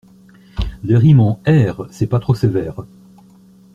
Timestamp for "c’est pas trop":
1.91-2.33